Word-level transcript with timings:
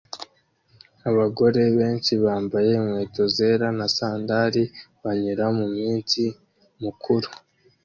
Abagore 1.09 1.61
benshi 1.77 2.13
bambaye 2.23 2.69
inkweto 2.79 3.23
zera 3.35 3.67
na 3.77 3.87
sandali 3.95 4.63
banyura 5.01 5.45
mumunsi 5.57 6.21
mukuru 6.83 7.29